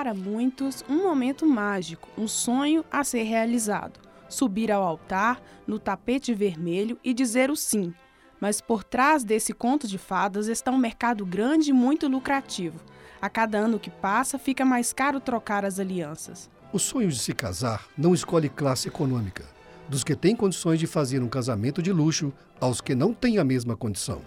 para 0.00 0.14
muitos, 0.14 0.82
um 0.88 1.02
momento 1.02 1.44
mágico, 1.44 2.08
um 2.16 2.26
sonho 2.26 2.82
a 2.90 3.04
ser 3.04 3.24
realizado. 3.24 4.00
Subir 4.30 4.72
ao 4.72 4.82
altar, 4.82 5.42
no 5.66 5.78
tapete 5.78 6.32
vermelho 6.32 6.98
e 7.04 7.12
dizer 7.12 7.50
o 7.50 7.54
sim. 7.54 7.92
Mas 8.40 8.62
por 8.62 8.82
trás 8.82 9.24
desse 9.24 9.52
conto 9.52 9.86
de 9.86 9.98
fadas 9.98 10.46
está 10.46 10.70
um 10.70 10.78
mercado 10.78 11.26
grande 11.26 11.68
e 11.68 11.74
muito 11.74 12.08
lucrativo. 12.08 12.80
A 13.20 13.28
cada 13.28 13.58
ano 13.58 13.78
que 13.78 13.90
passa, 13.90 14.38
fica 14.38 14.64
mais 14.64 14.90
caro 14.90 15.20
trocar 15.20 15.66
as 15.66 15.78
alianças. 15.78 16.48
O 16.72 16.78
sonho 16.78 17.10
de 17.10 17.18
se 17.18 17.34
casar 17.34 17.86
não 17.94 18.14
escolhe 18.14 18.48
classe 18.48 18.88
econômica, 18.88 19.44
dos 19.86 20.02
que 20.02 20.16
têm 20.16 20.34
condições 20.34 20.78
de 20.78 20.86
fazer 20.86 21.22
um 21.22 21.28
casamento 21.28 21.82
de 21.82 21.92
luxo 21.92 22.32
aos 22.58 22.80
que 22.80 22.94
não 22.94 23.12
têm 23.12 23.36
a 23.36 23.44
mesma 23.44 23.76
condição. 23.76 24.22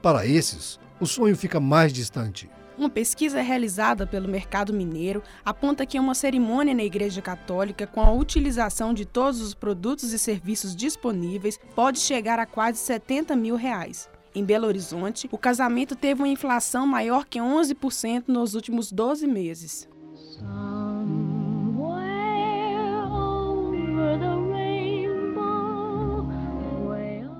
Para 0.00 0.24
esses, 0.24 0.78
o 1.00 1.06
sonho 1.06 1.36
fica 1.36 1.58
mais 1.58 1.92
distante. 1.92 2.48
Uma 2.78 2.90
pesquisa 2.90 3.40
realizada 3.40 4.06
pelo 4.06 4.28
Mercado 4.28 4.70
Mineiro 4.70 5.22
aponta 5.42 5.86
que 5.86 5.98
uma 5.98 6.14
cerimônia 6.14 6.74
na 6.74 6.84
Igreja 6.84 7.22
Católica, 7.22 7.86
com 7.86 8.02
a 8.02 8.12
utilização 8.12 8.92
de 8.92 9.06
todos 9.06 9.40
os 9.40 9.54
produtos 9.54 10.12
e 10.12 10.18
serviços 10.18 10.76
disponíveis, 10.76 11.58
pode 11.74 11.98
chegar 11.98 12.38
a 12.38 12.44
quase 12.44 12.78
70 12.78 13.34
mil 13.34 13.56
reais. 13.56 14.10
Em 14.34 14.44
Belo 14.44 14.66
Horizonte, 14.66 15.26
o 15.32 15.38
casamento 15.38 15.96
teve 15.96 16.20
uma 16.20 16.28
inflação 16.28 16.86
maior 16.86 17.24
que 17.24 17.38
11% 17.38 18.24
nos 18.28 18.54
últimos 18.54 18.92
12 18.92 19.26
meses. 19.26 19.88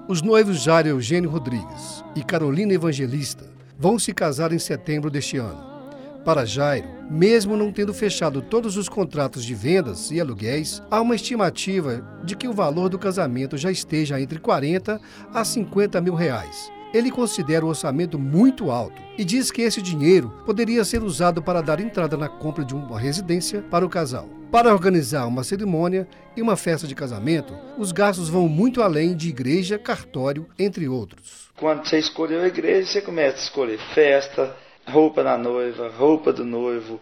Os 0.08 0.22
noivos 0.22 0.62
Jair 0.62 0.86
Eugênio 0.86 1.28
Rodrigues 1.28 2.02
e 2.14 2.22
Carolina 2.24 2.72
Evangelista 2.72 3.55
vão 3.78 3.98
se 3.98 4.12
casar 4.12 4.52
em 4.52 4.58
setembro 4.58 5.10
deste 5.10 5.36
ano. 5.36 5.76
Para 6.24 6.44
Jairo, 6.44 6.88
mesmo 7.08 7.56
não 7.56 7.70
tendo 7.70 7.94
fechado 7.94 8.42
todos 8.42 8.76
os 8.76 8.88
contratos 8.88 9.44
de 9.44 9.54
vendas 9.54 10.10
e 10.10 10.20
aluguéis, 10.20 10.82
há 10.90 11.00
uma 11.00 11.14
estimativa 11.14 12.04
de 12.24 12.34
que 12.34 12.48
o 12.48 12.52
valor 12.52 12.88
do 12.88 12.98
casamento 12.98 13.56
já 13.56 13.70
esteja 13.70 14.20
entre 14.20 14.40
40 14.40 15.00
a 15.32 15.44
50 15.44 16.00
mil 16.00 16.14
reais. 16.14 16.75
Ele 16.92 17.10
considera 17.10 17.64
o 17.64 17.68
orçamento 17.68 18.18
muito 18.18 18.70
alto 18.70 19.02
e 19.18 19.24
diz 19.24 19.50
que 19.50 19.62
esse 19.62 19.82
dinheiro 19.82 20.32
poderia 20.44 20.84
ser 20.84 21.02
usado 21.02 21.42
para 21.42 21.60
dar 21.60 21.80
entrada 21.80 22.16
na 22.16 22.28
compra 22.28 22.64
de 22.64 22.74
uma 22.74 22.98
residência 22.98 23.62
para 23.70 23.84
o 23.84 23.88
casal. 23.88 24.28
Para 24.50 24.72
organizar 24.72 25.26
uma 25.26 25.42
cerimônia 25.42 26.06
e 26.36 26.42
uma 26.42 26.56
festa 26.56 26.86
de 26.86 26.94
casamento, 26.94 27.56
os 27.76 27.92
gastos 27.92 28.28
vão 28.28 28.48
muito 28.48 28.80
além 28.80 29.16
de 29.16 29.28
igreja, 29.28 29.78
cartório, 29.78 30.46
entre 30.58 30.88
outros. 30.88 31.50
Quando 31.56 31.86
você 31.86 31.98
escolheu 31.98 32.42
a 32.42 32.46
igreja, 32.46 32.92
você 32.92 33.00
começa 33.02 33.36
a 33.36 33.42
escolher 33.42 33.78
festa, 33.94 34.54
roupa 34.86 35.24
da 35.24 35.36
noiva, 35.36 35.90
roupa 35.90 36.32
do 36.32 36.44
noivo, 36.44 37.00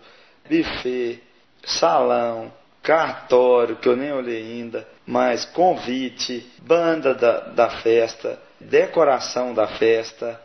buffet, 0.48 1.20
salão, 1.64 2.52
cartório, 2.82 3.76
que 3.76 3.88
eu 3.88 3.96
nem 3.96 4.12
olhei 4.12 4.42
ainda, 4.42 4.86
mas 5.06 5.44
convite, 5.44 6.46
banda 6.62 7.14
da, 7.14 7.40
da 7.40 7.70
festa, 7.70 8.38
decoração 8.60 9.52
da 9.52 9.66
festa. 9.66 10.40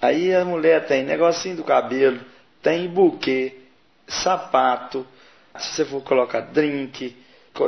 Aí 0.00 0.34
a 0.34 0.44
mulher 0.44 0.86
tem 0.86 1.02
negocinho 1.02 1.56
do 1.56 1.64
cabelo, 1.64 2.20
tem 2.62 2.88
buquê, 2.88 3.56
sapato, 4.06 5.06
se 5.58 5.74
você 5.74 5.84
for 5.84 6.02
colocar 6.02 6.40
drink, 6.40 7.16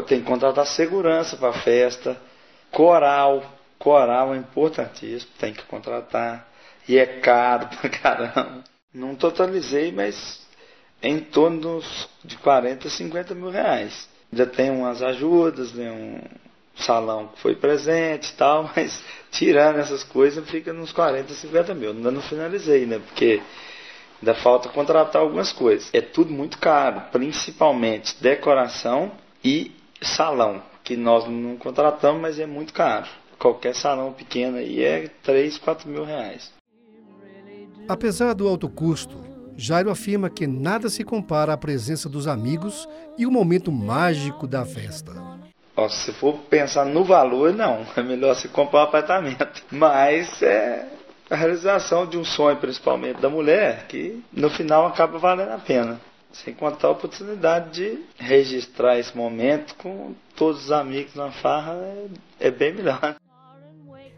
tem 0.07 0.21
que 0.21 0.27
contratar 0.27 0.67
segurança 0.67 1.37
para 1.37 1.51
a 1.51 1.61
festa, 1.61 2.17
coral, 2.71 3.43
coral 3.79 4.35
é 4.35 4.37
importantíssimo, 4.37 5.33
tem 5.39 5.53
que 5.53 5.63
contratar. 5.65 6.49
E 6.89 6.99
é 6.99 7.07
caro 7.07 7.69
pra 7.69 7.91
caramba. 7.91 8.65
Não 8.93 9.15
totalizei, 9.15 9.93
mas 9.93 10.45
em 11.03 11.21
torno 11.21 11.83
de 12.25 12.37
40, 12.37 12.89
50 12.89 13.35
mil 13.35 13.51
reais. 13.51 14.09
Já 14.33 14.47
tem 14.47 14.71
umas 14.71 15.03
ajudas, 15.03 15.73
né, 15.73 15.91
um 15.91 16.21
salão 16.77 17.29
que 17.29 17.41
foi 17.41 17.55
presente 17.55 18.31
e 18.31 18.37
tal, 18.37 18.71
mas 18.77 19.03
tirando 19.31 19.79
essas 19.79 20.05
coisas 20.05 20.49
fica 20.49 20.73
nos 20.73 20.93
40, 20.93 21.33
50 21.33 21.75
mil. 21.75 21.91
Ainda 21.91 22.11
não 22.11 22.23
finalizei, 22.23 22.87
né? 22.87 22.99
Porque 22.99 23.41
Ainda 24.23 24.35
falta 24.35 24.69
contratar 24.69 25.23
algumas 25.23 25.51
coisas. 25.51 25.89
É 25.95 26.01
tudo 26.01 26.31
muito 26.31 26.59
caro, 26.59 27.01
principalmente 27.11 28.15
decoração 28.23 29.13
e 29.43 29.75
salão, 30.03 30.63
que 30.85 30.95
nós 30.95 31.27
não 31.27 31.57
contratamos, 31.57 32.21
mas 32.21 32.39
é 32.39 32.47
muito 32.47 32.73
caro. 32.73 33.09
Qualquer 33.39 33.75
salão 33.75 34.13
pequeno 34.13 34.59
aí 34.59 34.83
é 34.83 35.09
3, 35.23 35.57
4 35.57 35.89
mil 35.89 36.05
reais. 36.05 36.53
Apesar 37.89 38.35
do 38.35 38.47
alto 38.47 38.69
custo, 38.69 39.17
Jairo 39.61 39.91
afirma 39.91 40.31
que 40.31 40.47
nada 40.47 40.89
se 40.89 41.05
compara 41.05 41.53
à 41.53 41.57
presença 41.57 42.09
dos 42.09 42.27
amigos 42.27 42.89
e 43.19 43.27
o 43.27 43.31
momento 43.31 43.71
mágico 43.71 44.47
da 44.47 44.65
festa. 44.65 45.13
se 45.91 46.15
for 46.15 46.39
pensar 46.49 46.87
no 46.87 47.05
valor, 47.05 47.53
não. 47.53 47.85
É 47.95 48.03
melhor 48.03 48.35
se 48.37 48.49
comprar 48.49 48.81
um 48.81 48.85
apartamento. 48.85 49.63
Mas 49.71 50.41
é, 50.43 50.89
a 51.29 51.37
realização 51.37 52.07
de 52.07 52.17
um 52.17 52.25
sonho, 52.25 52.57
principalmente 52.57 53.21
da 53.21 53.29
mulher, 53.29 53.87
que 53.87 54.25
no 54.33 54.49
final 54.49 54.87
acaba 54.87 55.19
valendo 55.19 55.53
a 55.53 55.59
pena. 55.59 56.01
Sem 56.33 56.55
contar 56.55 56.89
a 56.89 56.93
oportunidade 56.93 57.71
de 57.73 57.99
registrar 58.17 58.99
esse 58.99 59.15
momento 59.15 59.75
com 59.75 60.15
todos 60.37 60.65
os 60.65 60.73
amigos 60.73 61.15
na 61.15 61.31
farra, 61.33 61.75
é, 61.75 62.07
é 62.49 62.51
bem 62.51 62.73
melhor. 62.73 63.17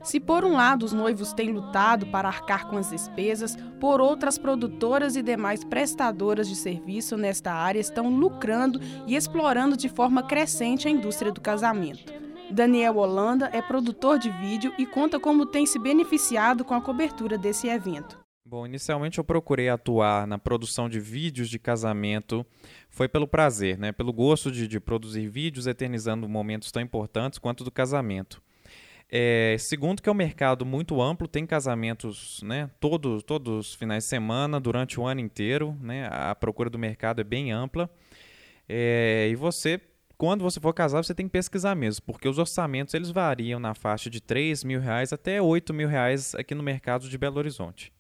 Se 0.03 0.19
por 0.19 0.45
um 0.45 0.55
lado 0.55 0.85
os 0.85 0.93
noivos 0.93 1.33
têm 1.33 1.53
lutado 1.53 2.07
para 2.07 2.27
arcar 2.27 2.67
com 2.67 2.77
as 2.77 2.91
despesas, 2.91 3.57
por 3.79 4.01
outras 4.01 4.37
produtoras 4.37 5.15
e 5.15 5.23
demais 5.23 5.63
prestadoras 5.63 6.49
de 6.49 6.57
serviço 6.57 7.17
nesta 7.17 7.53
área 7.53 7.79
estão 7.79 8.11
lucrando 8.11 8.81
e 9.07 9.15
explorando 9.15 9.77
de 9.77 9.89
forma 9.89 10.23
crescente 10.23 10.89
a 10.89 10.91
indústria 10.91 11.31
do 11.31 11.41
casamento. 11.41 12.13
Daniel 12.51 12.97
Holanda 12.97 13.49
é 13.53 13.63
produtor 13.63 14.19
de 14.19 14.29
vídeo 14.29 14.75
e 14.77 14.85
conta 14.85 15.21
como 15.21 15.47
tem 15.47 15.65
se 15.65 15.79
beneficiado 15.79 16.65
com 16.65 16.75
a 16.75 16.83
cobertura 16.83 17.39
desse 17.39 17.69
evento. 17.69 18.19
Bom, 18.45 18.67
inicialmente 18.67 19.19
eu 19.19 19.25
procurei 19.25 19.71
atuar 19.71 20.27
na 20.27 20.37
produção 20.37 20.89
de 20.89 21.01
vídeos 21.01 21.49
de 21.49 21.59
casamento. 21.59 22.45
Foi 22.91 23.09
pelo 23.09 23.27
prazer, 23.27 23.79
né? 23.79 23.93
pelo 23.93 24.13
gosto 24.13 24.51
de, 24.51 24.69
de 24.69 24.79
produzir 24.79 25.29
vídeos 25.29 25.67
eternizando 25.67 26.29
momentos 26.29 26.71
tão 26.71 26.83
importantes 26.83 27.39
quanto 27.39 27.65
do 27.65 27.71
casamento. 27.71 28.43
É, 29.15 29.57
segundo 29.59 30.01
que 30.01 30.09
é 30.09 30.13
um 30.13 30.15
mercado 30.15 30.65
muito 30.65 31.03
amplo, 31.03 31.29
tem 31.29 31.45
casamentos 31.45 32.41
né, 32.43 32.71
todos, 32.81 33.23
todos 33.23 33.69
os 33.69 33.75
finais 33.75 34.05
de 34.05 34.09
semana, 34.09 34.59
durante 34.59 34.99
o 34.99 35.05
ano 35.05 35.21
inteiro. 35.21 35.77
Né, 35.83 36.09
a 36.11 36.35
procura 36.35 36.71
do 36.71 36.79
mercado 36.79 37.21
é 37.21 37.25
bem 37.25 37.53
ampla. 37.53 37.91
É, 38.67 39.29
e 39.31 39.37
você 39.37 39.79
quando 40.17 40.43
você 40.43 40.61
for 40.61 40.73
casar, 40.73 41.03
você 41.03 41.13
tem 41.13 41.27
que 41.27 41.33
pesquisar 41.33 41.75
mesmo, 41.75 42.05
porque 42.07 42.29
os 42.29 42.39
orçamentos 42.39 42.95
eles 42.95 43.11
variam 43.11 43.59
na 43.59 43.75
faixa 43.75 44.09
de 44.09 44.21
3 44.21 44.63
mil 44.63 44.81
reais 44.81 45.13
até 45.13 45.43
8 45.43 45.75
mil 45.75 45.89
reais 45.89 46.33
aqui 46.37 46.55
no 46.55 46.63
mercado 46.63 47.09
de 47.09 47.19
Belo 47.19 47.39
Horizonte. 47.39 47.93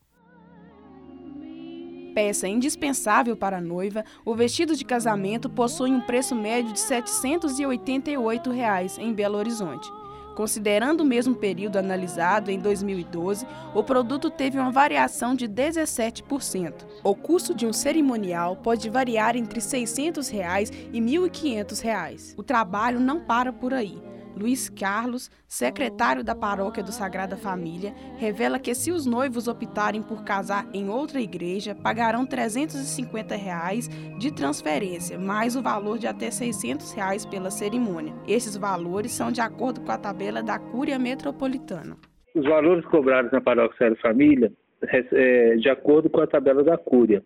Peça 2.14 2.46
indispensável 2.46 3.36
para 3.36 3.58
a 3.58 3.60
noiva, 3.60 4.04
o 4.24 4.36
vestido 4.36 4.76
de 4.76 4.84
casamento 4.84 5.50
possui 5.50 5.90
um 5.90 6.00
preço 6.00 6.36
médio 6.36 6.72
de 6.72 6.78
788 6.78 8.50
reais 8.50 8.98
em 8.98 9.12
Belo 9.12 9.36
Horizonte. 9.36 9.90
Considerando 10.34 11.03
o 11.03 11.06
mesmo 11.06 11.34
período 11.34 11.76
analisado 11.76 12.50
em 12.50 12.59
2012, 12.59 13.47
o 13.75 13.82
produto 13.82 14.31
teve 14.31 14.59
uma 14.59 14.70
variação 14.70 15.34
de 15.34 15.48
17%. 15.48 16.75
O 17.03 17.15
custo 17.15 17.54
de 17.54 17.66
um 17.66 17.72
cerimonial 17.72 18.56
pode 18.56 18.88
variar 18.88 19.37
entre 19.37 19.60
600 19.60 20.28
reais 20.28 20.70
e 20.93 21.00
1.500 21.00 21.82
reais. 21.82 22.34
O 22.37 22.43
trabalho 22.43 22.98
não 22.98 23.20
para 23.20 23.53
por 23.53 23.75
aí. 23.75 24.11
Luiz 24.42 24.69
Carlos, 24.69 25.31
secretário 25.46 26.25
da 26.25 26.34
Paróquia 26.34 26.82
do 26.82 26.90
Sagrada 26.90 27.37
Família, 27.37 27.93
revela 28.19 28.58
que 28.58 28.75
se 28.75 28.90
os 28.90 29.06
noivos 29.06 29.46
optarem 29.46 30.02
por 30.02 30.25
casar 30.25 30.69
em 30.75 30.88
outra 30.88 31.20
igreja, 31.20 31.76
pagarão 31.76 32.26
350 32.26 33.37
reais 33.37 33.88
de 34.19 34.34
transferência, 34.34 35.16
mais 35.16 35.55
o 35.55 35.62
valor 35.62 35.96
de 35.96 36.08
até 36.08 36.28
600 36.28 36.93
reais 36.93 37.25
pela 37.25 37.52
cerimônia. 37.52 38.12
Esses 38.26 38.56
valores 38.56 39.12
são 39.12 39.31
de 39.31 39.40
acordo 39.40 39.81
com 39.81 39.93
a 39.93 39.99
tabela 39.99 40.43
da 40.43 40.58
Cúria 40.58 40.99
Metropolitana. 40.99 41.96
Os 42.34 42.44
valores 42.44 42.84
cobrados 42.87 43.31
na 43.31 43.40
Paróquia 43.40 43.78
Sagrada 43.78 44.00
Família 44.02 44.52
é 44.82 45.55
de 45.55 45.69
acordo 45.69 46.11
com 46.11 46.20
a 46.20 46.26
tabela 46.26 46.64
da 46.64 46.76
Cúria. 46.76 47.22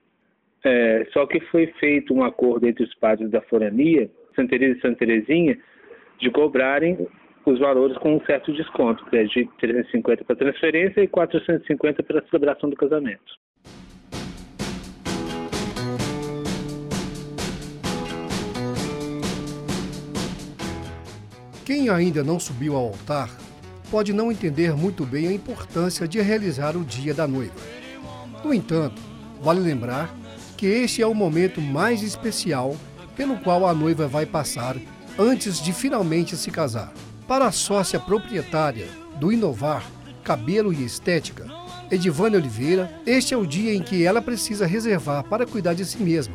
É, 0.62 1.06
só 1.14 1.26
que 1.26 1.40
foi 1.46 1.69
feito 1.81 2.12
um 2.12 2.23
acordo 2.23 2.69
entre 2.69 2.85
os 2.85 2.94
padres 2.96 3.31
da 3.31 3.40
Forania, 3.40 4.11
Santa 4.35 4.50
Teresa 4.50 4.76
e 4.76 4.81
Santa 4.82 4.99
Terezinha, 4.99 5.56
de 6.18 6.30
cobrarem 6.30 7.06
os 7.44 7.58
valores 7.58 7.96
com 7.98 8.16
um 8.16 8.20
certo 8.24 8.52
desconto, 8.52 9.04
que 9.06 9.16
é 9.16 9.24
de 9.24 9.48
350 9.58 10.24
para 10.24 10.36
transferência 10.36 11.00
e 11.00 11.06
450 11.06 12.02
para 12.02 12.18
a 12.18 12.26
celebração 12.26 12.68
do 12.68 12.76
casamento. 12.76 13.36
Quem 21.64 21.88
ainda 21.88 22.22
não 22.22 22.38
subiu 22.38 22.76
ao 22.76 22.86
altar 22.86 23.28
pode 23.90 24.12
não 24.12 24.30
entender 24.30 24.74
muito 24.74 25.04
bem 25.04 25.28
a 25.28 25.32
importância 25.32 26.06
de 26.06 26.20
realizar 26.20 26.76
o 26.76 26.84
dia 26.84 27.14
da 27.14 27.26
noiva. 27.26 27.54
No 28.44 28.52
entanto, 28.54 29.00
vale 29.40 29.60
lembrar 29.60 30.14
que 30.56 30.66
este 30.66 31.02
é 31.02 31.06
o 31.06 31.14
momento 31.14 31.60
mais 31.60 32.02
especial 32.02 32.76
pelo 33.16 33.36
qual 33.38 33.66
a 33.66 33.74
noiva 33.74 34.06
vai 34.06 34.26
passar 34.26 34.76
antes 35.18 35.62
de 35.62 35.72
finalmente 35.72 36.36
se 36.36 36.50
casar. 36.50 36.92
Para 37.26 37.46
a 37.46 37.52
sócia 37.52 37.98
proprietária 37.98 38.86
do 39.18 39.32
Inovar 39.32 39.84
Cabelo 40.22 40.72
e 40.72 40.84
Estética, 40.84 41.46
Edivane 41.90 42.36
Oliveira, 42.36 43.00
este 43.06 43.32
é 43.32 43.36
o 43.36 43.46
dia 43.46 43.74
em 43.74 43.82
que 43.82 44.04
ela 44.04 44.20
precisa 44.20 44.66
reservar 44.66 45.24
para 45.24 45.46
cuidar 45.46 45.74
de 45.74 45.84
si 45.84 45.98
mesma, 45.98 46.34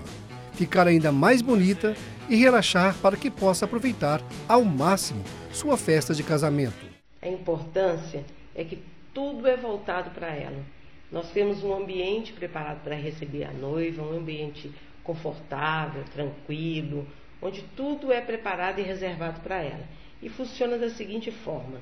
ficar 0.53 0.87
ainda 0.87 1.11
mais 1.11 1.41
bonita 1.41 1.95
e 2.29 2.35
relaxar 2.35 2.95
para 3.01 3.17
que 3.17 3.29
possa 3.29 3.65
aproveitar 3.65 4.21
ao 4.47 4.63
máximo 4.63 5.23
sua 5.51 5.77
festa 5.77 6.13
de 6.13 6.23
casamento. 6.23 6.85
A 7.21 7.27
importância 7.27 8.23
é 8.55 8.63
que 8.63 8.79
tudo 9.13 9.47
é 9.47 9.57
voltado 9.57 10.09
para 10.11 10.27
ela. 10.27 10.63
Nós 11.11 11.29
temos 11.31 11.63
um 11.63 11.75
ambiente 11.75 12.31
preparado 12.31 12.81
para 12.83 12.95
receber 12.95 13.43
a 13.43 13.51
noiva, 13.51 14.01
um 14.01 14.17
ambiente 14.17 14.71
confortável, 15.03 16.03
tranquilo, 16.13 17.05
onde 17.41 17.63
tudo 17.75 18.11
é 18.11 18.21
preparado 18.21 18.79
e 18.79 18.83
reservado 18.83 19.41
para 19.41 19.61
ela. 19.61 19.85
E 20.21 20.29
funciona 20.29 20.77
da 20.77 20.89
seguinte 20.89 21.31
forma: 21.31 21.81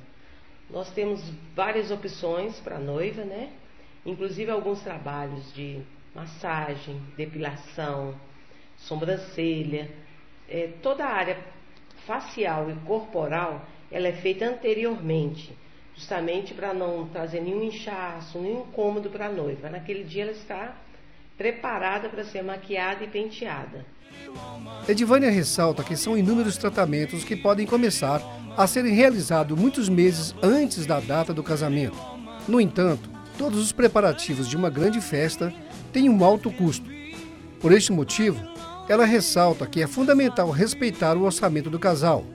nós 0.69 0.91
temos 0.91 1.21
várias 1.56 1.91
opções 1.91 2.59
para 2.59 2.77
a 2.77 2.79
noiva, 2.79 3.23
né? 3.23 3.51
Inclusive 4.06 4.50
alguns 4.50 4.81
trabalhos 4.81 5.53
de 5.53 5.81
massagem, 6.15 7.01
depilação, 7.17 8.15
sobrancelha, 8.77 9.89
é, 10.47 10.69
toda 10.81 11.06
a 11.06 11.13
área 11.13 11.38
facial 12.06 12.69
e 12.71 12.75
corporal, 12.88 13.65
ela 13.91 14.07
é 14.07 14.13
feita 14.13 14.45
anteriormente, 14.45 15.56
justamente 15.95 16.53
para 16.53 16.73
não 16.73 17.07
trazer 17.09 17.41
nenhum 17.41 17.63
inchaço, 17.63 18.39
nenhum 18.39 18.61
incômodo 18.61 19.09
para 19.09 19.27
a 19.27 19.31
noiva. 19.31 19.69
Naquele 19.69 20.03
dia 20.03 20.23
ela 20.23 20.31
está 20.31 20.75
preparada 21.38 22.09
para 22.09 22.23
ser 22.23 22.41
maquiada 22.41 23.03
e 23.03 23.07
penteada. 23.07 23.85
Edivânia 24.88 25.29
ressalta 25.29 25.83
que 25.83 25.95
são 25.95 26.17
inúmeros 26.17 26.57
tratamentos 26.57 27.23
que 27.23 27.35
podem 27.35 27.65
começar 27.65 28.21
a 28.57 28.65
serem 28.65 28.94
realizados 28.94 29.57
muitos 29.57 29.88
meses 29.88 30.35
antes 30.41 30.85
da 30.85 31.00
data 31.00 31.33
do 31.33 31.44
casamento. 31.44 31.97
No 32.47 32.59
entanto, 32.59 33.09
todos 33.38 33.59
os 33.59 33.71
preparativos 33.71 34.47
de 34.47 34.57
uma 34.57 34.69
grande 34.69 35.00
festa 35.00 35.53
têm 35.94 36.09
um 36.09 36.23
alto 36.23 36.51
custo. 36.51 36.89
Por 37.59 37.71
este 37.71 37.91
motivo, 37.91 38.44
ela 38.88 39.06
ressalta 39.06 39.67
que 39.67 39.81
é 39.81 39.88
fundamental 39.88 40.50
respeitar 40.50 41.15
o 41.15 41.23
orçamento 41.23 41.69
do 41.69 41.77
casal, 41.77 42.25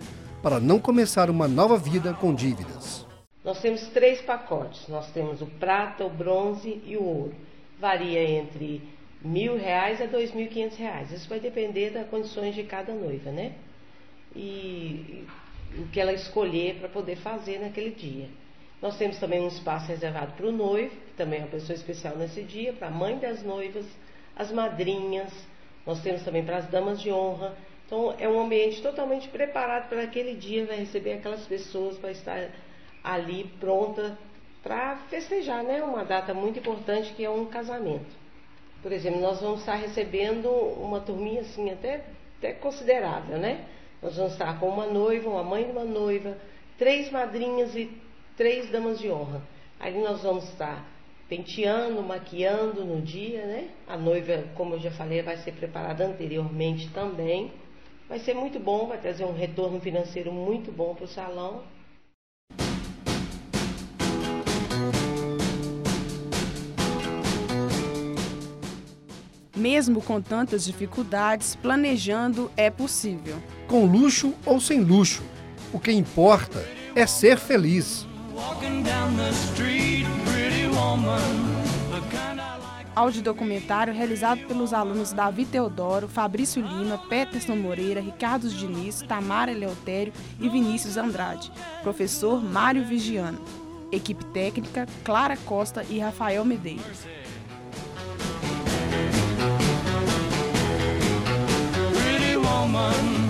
para 0.42 0.60
não 0.60 0.78
começar 0.78 1.30
uma 1.30 1.48
nova 1.48 1.76
vida 1.76 2.14
com 2.14 2.34
dívidas. 2.34 3.04
Nós 3.44 3.60
temos 3.60 3.82
três 3.88 4.20
pacotes. 4.20 4.86
Nós 4.88 5.06
temos 5.10 5.42
o 5.42 5.46
prata, 5.46 6.04
o 6.04 6.10
bronze 6.10 6.82
e 6.86 6.96
o 6.96 7.02
ouro. 7.02 7.34
Varia 7.80 8.22
entre 8.22 8.82
mil 9.24 9.56
reais 9.56 10.00
a 10.02 10.06
dois 10.06 10.32
mil 10.34 10.44
e 10.44 10.48
quinhentos 10.48 10.76
reais. 10.76 11.10
Isso 11.10 11.28
vai 11.28 11.40
depender 11.40 11.90
das 11.90 12.06
condições 12.08 12.54
de 12.54 12.62
cada 12.62 12.92
noiva, 12.92 13.30
né? 13.30 13.54
E, 14.36 15.24
o 15.78 15.88
que 15.88 16.00
ela 16.00 16.12
escolher 16.12 16.76
para 16.76 16.88
poder 16.88 17.16
fazer 17.16 17.58
naquele 17.58 17.90
dia. 17.90 18.28
Nós 18.80 18.96
temos 18.96 19.18
também 19.18 19.40
um 19.40 19.48
espaço 19.48 19.88
reservado 19.88 20.32
para 20.32 20.46
o 20.46 20.52
noivo, 20.52 20.90
que 20.90 21.14
também 21.16 21.40
é 21.40 21.42
uma 21.42 21.48
pessoa 21.48 21.74
especial 21.74 22.16
nesse 22.16 22.42
dia, 22.42 22.72
para 22.72 22.88
a 22.88 22.90
mãe 22.90 23.18
das 23.18 23.42
noivas, 23.42 23.86
as 24.36 24.52
madrinhas. 24.52 25.32
Nós 25.86 26.00
temos 26.02 26.22
também 26.22 26.44
para 26.44 26.58
as 26.58 26.66
damas 26.66 27.00
de 27.00 27.10
honra. 27.10 27.56
Então 27.86 28.14
é 28.18 28.28
um 28.28 28.40
ambiente 28.40 28.82
totalmente 28.82 29.28
preparado 29.28 29.88
para 29.88 30.02
aquele 30.02 30.34
dia, 30.34 30.66
vai 30.66 30.76
receber 30.76 31.14
aquelas 31.14 31.46
pessoas 31.46 31.98
para 31.98 32.10
estar 32.10 32.50
ali 33.02 33.50
pronta 33.58 34.16
para 34.62 34.96
festejar, 35.10 35.62
né? 35.62 35.82
Uma 35.82 36.04
data 36.04 36.32
muito 36.32 36.58
importante 36.58 37.12
que 37.14 37.24
é 37.24 37.30
um 37.30 37.46
casamento. 37.46 38.23
Por 38.84 38.92
exemplo, 38.92 39.18
nós 39.18 39.40
vamos 39.40 39.60
estar 39.60 39.76
recebendo 39.76 40.50
uma 40.50 41.00
turminha 41.00 41.40
assim 41.40 41.70
até, 41.70 42.04
até 42.36 42.52
considerável, 42.52 43.38
né? 43.38 43.64
Nós 44.02 44.18
vamos 44.18 44.32
estar 44.32 44.60
com 44.60 44.68
uma 44.68 44.84
noiva, 44.84 45.30
uma 45.30 45.42
mãe 45.42 45.64
de 45.64 45.70
uma 45.70 45.86
noiva, 45.86 46.36
três 46.76 47.10
madrinhas 47.10 47.74
e 47.74 47.90
três 48.36 48.70
damas 48.70 48.98
de 48.98 49.10
honra. 49.10 49.40
Aí 49.80 49.98
nós 49.98 50.22
vamos 50.22 50.44
estar 50.50 50.86
penteando, 51.30 52.02
maquiando 52.02 52.84
no 52.84 53.00
dia, 53.00 53.46
né? 53.46 53.70
A 53.88 53.96
noiva, 53.96 54.44
como 54.54 54.74
eu 54.74 54.80
já 54.80 54.90
falei, 54.90 55.22
vai 55.22 55.38
ser 55.38 55.52
preparada 55.52 56.04
anteriormente 56.04 56.90
também. 56.90 57.52
Vai 58.06 58.18
ser 58.18 58.34
muito 58.34 58.60
bom, 58.60 58.86
vai 58.86 58.98
trazer 58.98 59.24
um 59.24 59.32
retorno 59.32 59.80
financeiro 59.80 60.30
muito 60.30 60.70
bom 60.70 60.94
para 60.94 61.06
o 61.06 61.08
salão. 61.08 61.62
Mesmo 69.64 70.02
com 70.02 70.20
tantas 70.20 70.62
dificuldades, 70.62 71.56
planejando 71.56 72.50
é 72.54 72.68
possível. 72.68 73.42
Com 73.66 73.86
luxo 73.86 74.34
ou 74.44 74.60
sem 74.60 74.82
luxo, 74.82 75.22
o 75.72 75.80
que 75.80 75.90
importa 75.90 76.62
é 76.94 77.06
ser 77.06 77.38
feliz. 77.38 78.06
Audiodocumentário 82.94 83.94
realizado 83.94 84.46
pelos 84.46 84.74
alunos 84.74 85.14
Davi 85.14 85.46
Teodoro, 85.46 86.08
Fabrício 86.08 86.60
Lima, 86.60 86.98
Peterson 86.98 87.56
Moreira, 87.56 88.02
Ricardo 88.02 88.50
Diniz, 88.50 89.00
Tamara 89.00 89.50
Eleutério 89.50 90.12
e 90.38 90.46
Vinícius 90.46 90.98
Andrade. 90.98 91.50
Professor 91.82 92.44
Mário 92.44 92.84
Vigiano. 92.84 93.40
Equipe 93.90 94.26
técnica 94.26 94.86
Clara 95.02 95.38
Costa 95.38 95.82
e 95.88 95.98
Rafael 95.98 96.44
Medeiros. 96.44 97.23
Woman 102.54 103.23